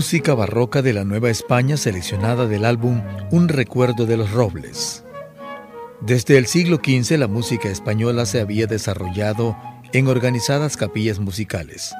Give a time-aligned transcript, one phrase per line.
[0.00, 5.04] Música barroca de la Nueva España seleccionada del álbum Un recuerdo de los robles.
[6.00, 9.58] Desde el siglo XV la música española se había desarrollado
[9.92, 11.92] en organizadas capillas musicales,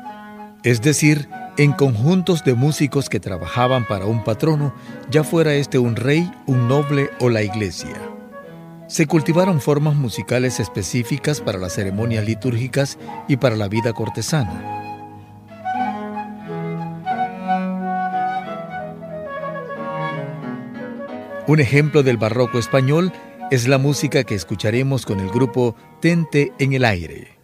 [0.65, 4.75] es decir, en conjuntos de músicos que trabajaban para un patrono,
[5.11, 8.01] ya fuera este un rey, un noble o la iglesia.
[8.87, 12.97] Se cultivaron formas musicales específicas para las ceremonias litúrgicas
[13.29, 14.80] y para la vida cortesana.
[21.51, 23.13] Un ejemplo del barroco español
[23.51, 27.40] es la música que escucharemos con el grupo Tente en el Aire.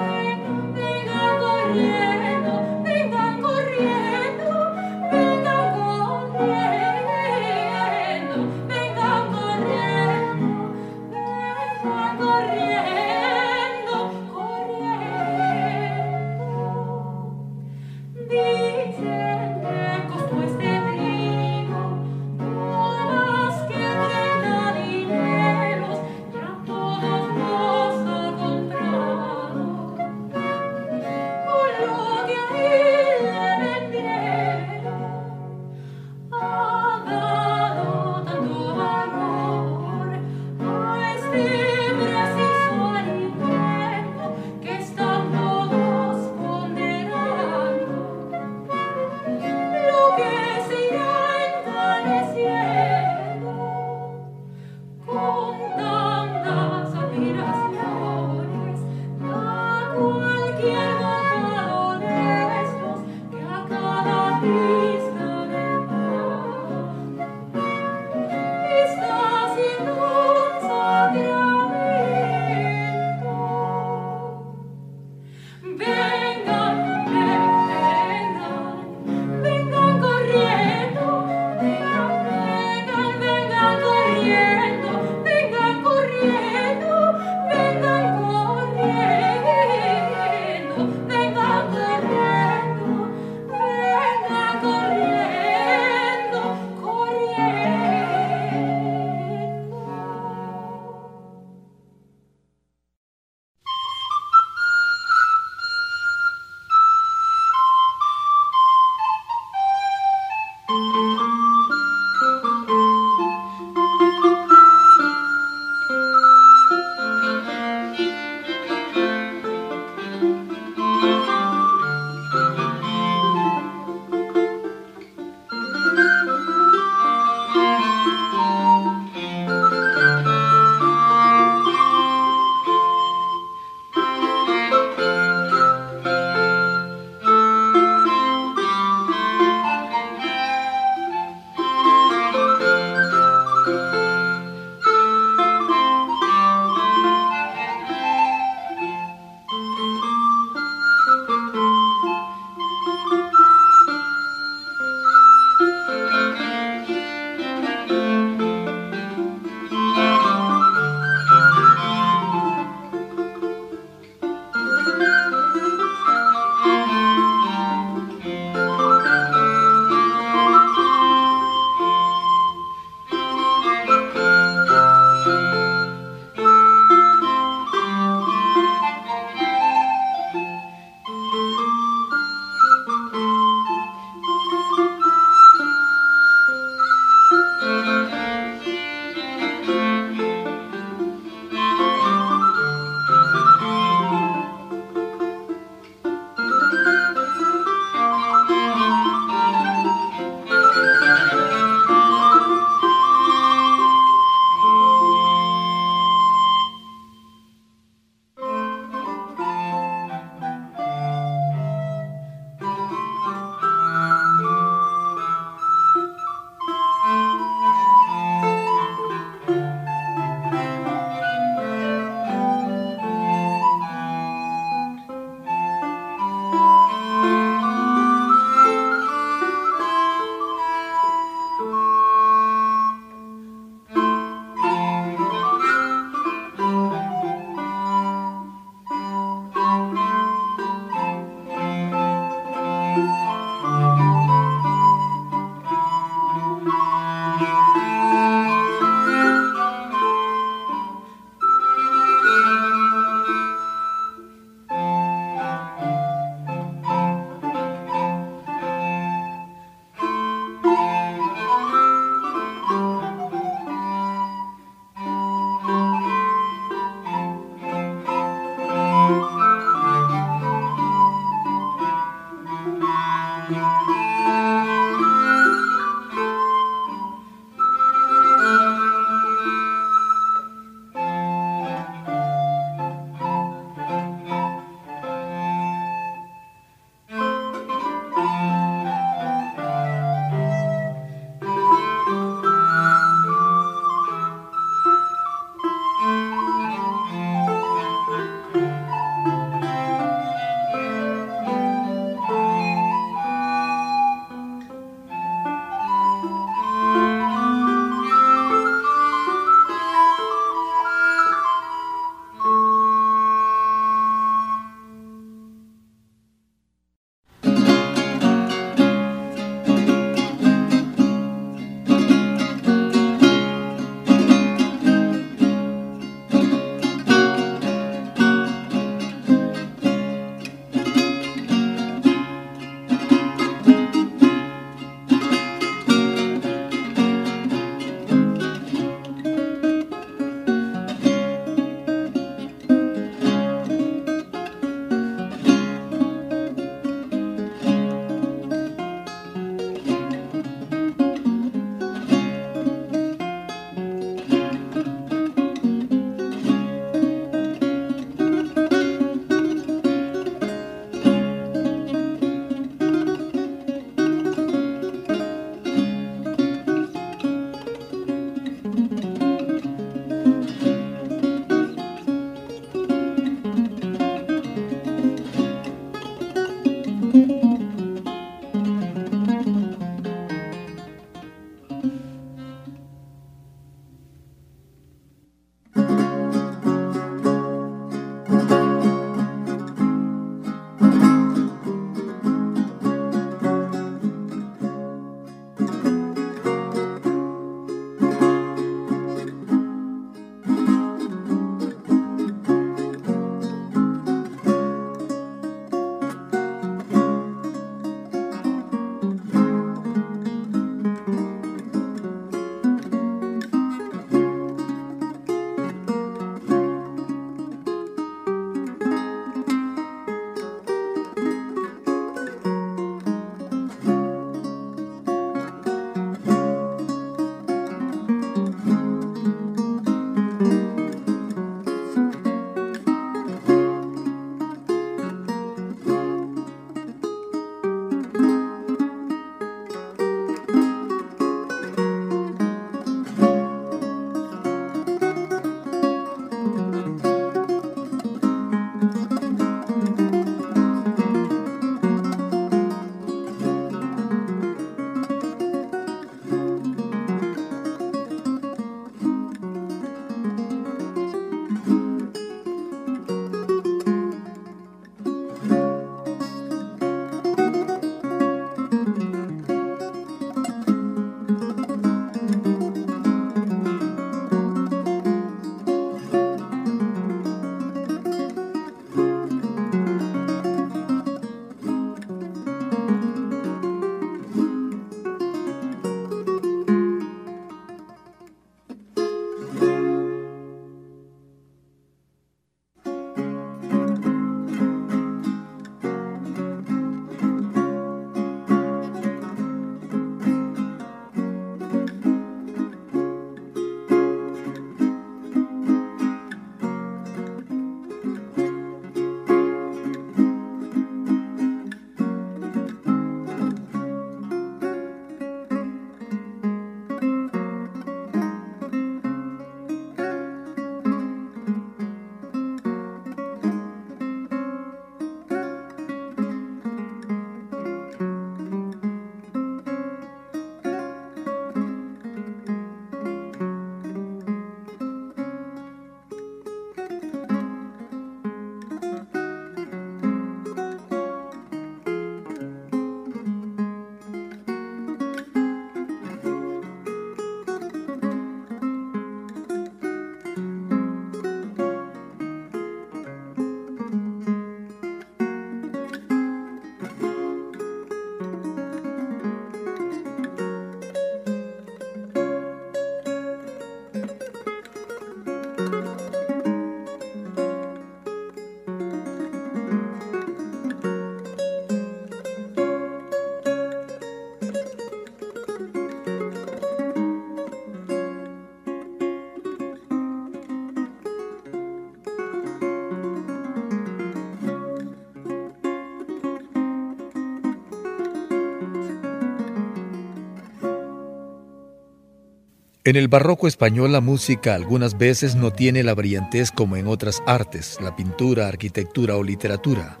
[592.82, 597.22] En el barroco español la música algunas veces no tiene la brillantez como en otras
[597.26, 600.00] artes, la pintura, arquitectura o literatura.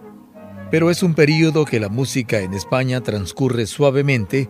[0.70, 4.48] Pero es un período que la música en España transcurre suavemente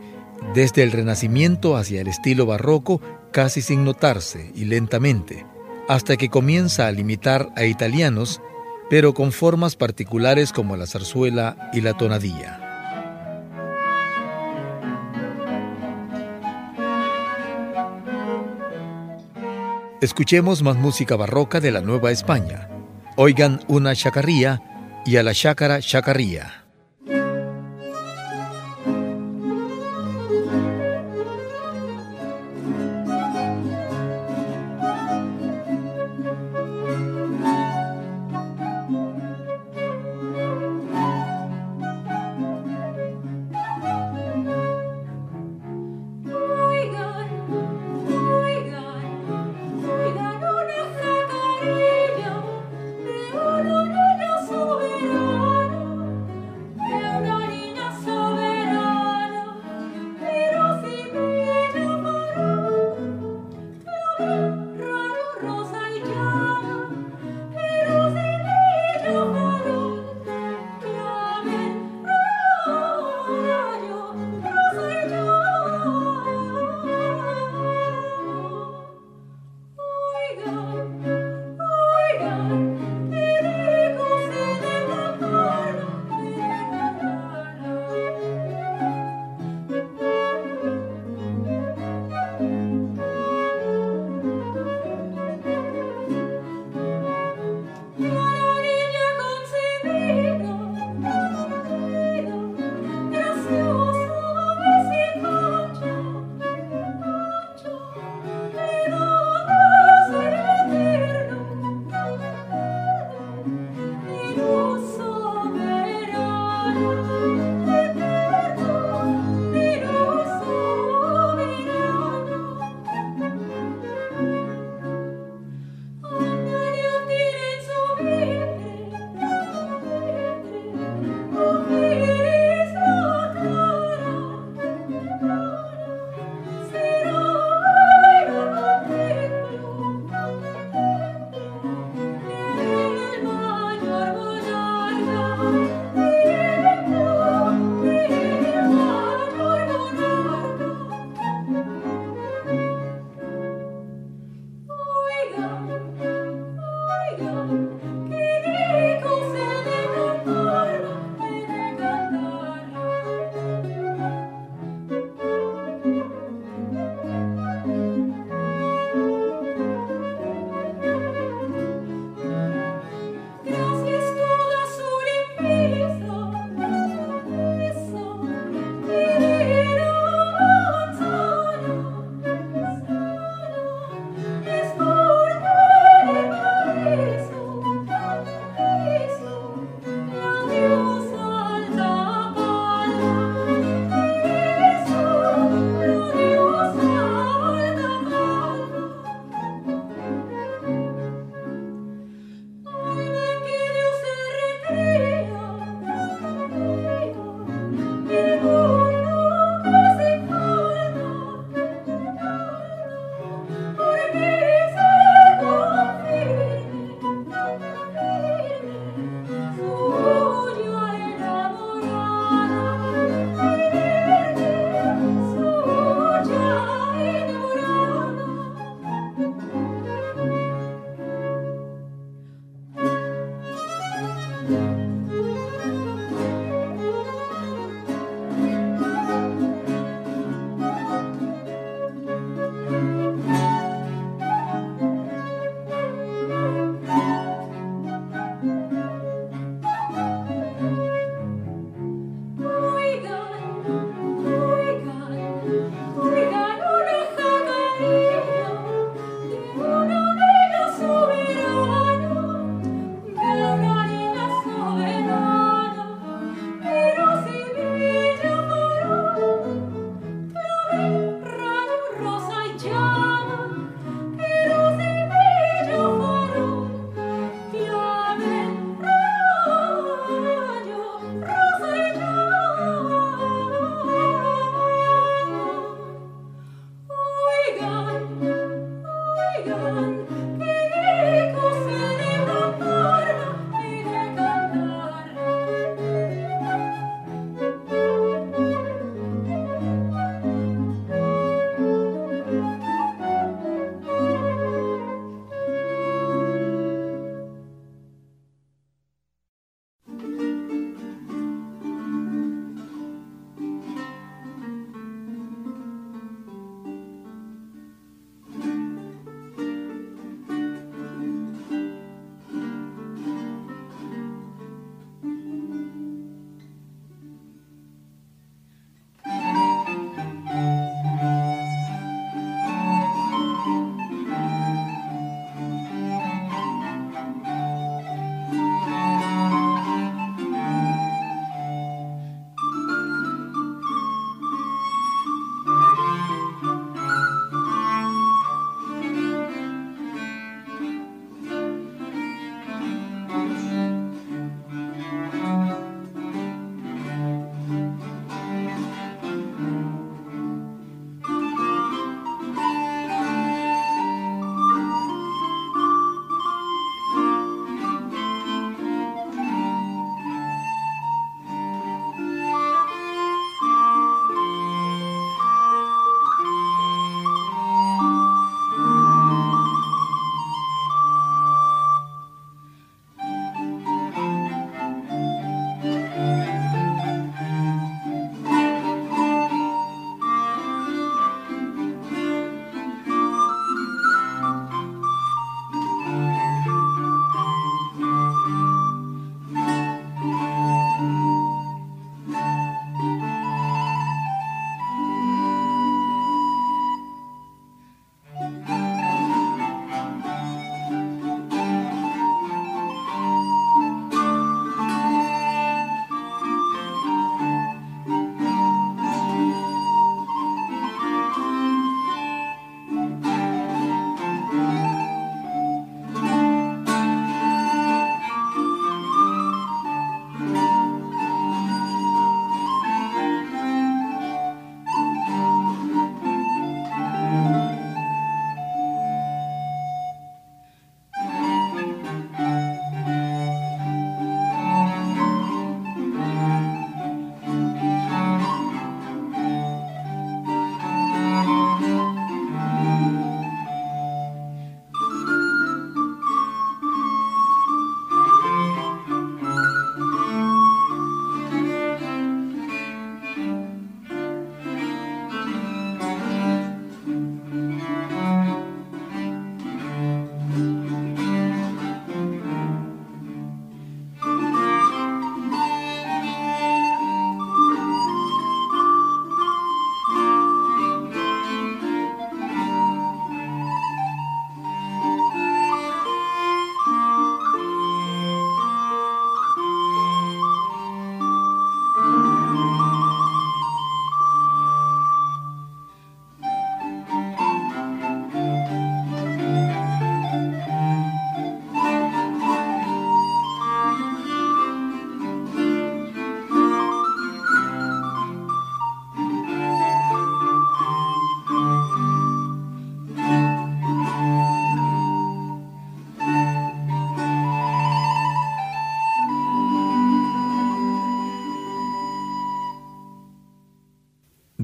[0.54, 3.00] desde el Renacimiento hacia el estilo barroco
[3.32, 5.44] casi sin notarse y lentamente,
[5.88, 8.40] hasta que comienza a limitar a italianos,
[8.88, 12.59] pero con formas particulares como la zarzuela y la tonadilla.
[20.00, 22.70] Escuchemos más música barroca de la Nueva España.
[23.16, 24.62] Oigan una chacarría
[25.04, 26.59] y a la chácara chacarría.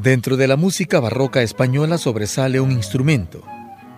[0.06, 3.42] Dentro de la música barroca española sobresale un instrumento,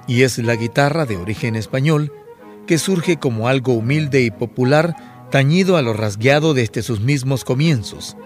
[0.06, 2.14] y es la guitarra de origen español,
[2.66, 8.16] que surge como algo humilde y popular, tañido a lo rasgueado desde sus mismos comienzos,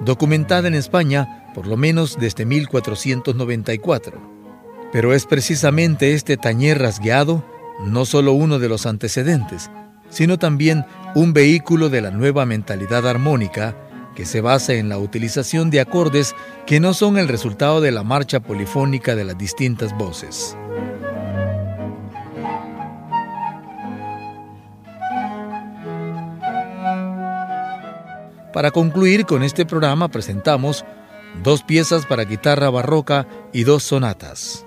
[0.00, 4.18] documentada en España por lo menos desde 1494.
[4.90, 7.44] Pero es precisamente este tañer rasgueado
[7.84, 9.70] no solo uno de los antecedentes,
[10.08, 13.76] sino también un vehículo de la nueva mentalidad armónica
[14.16, 16.34] que se basa en la utilización de acordes
[16.66, 20.56] que no son el resultado de la marcha polifónica de las distintas voces.
[28.52, 30.84] Para concluir con este programa presentamos
[31.44, 34.65] dos piezas para guitarra barroca y dos sonatas.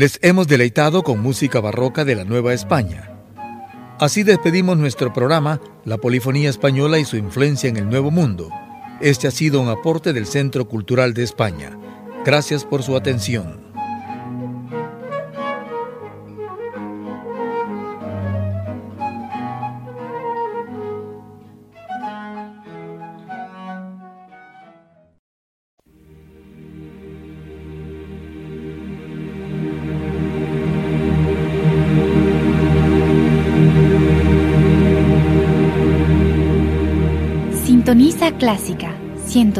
[0.00, 3.10] Les hemos deleitado con música barroca de la Nueva España.
[3.98, 8.48] Así despedimos nuestro programa, La Polifonía Española y su influencia en el Nuevo Mundo.
[9.02, 11.78] Este ha sido un aporte del Centro Cultural de España.
[12.24, 13.69] Gracias por su atención.